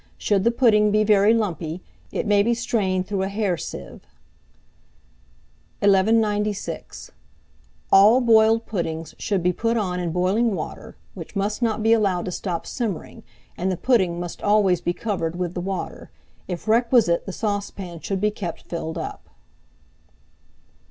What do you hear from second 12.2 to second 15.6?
to stop simmering, and the pudding must always be covered with